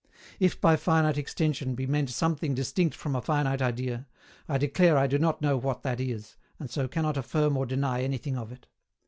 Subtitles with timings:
[0.39, 4.07] If by finite extension be meant something distinct from a finite idea,
[4.49, 8.01] I declare I do not know what that is, and so cannot affirm or deny
[8.01, 8.65] anything of it.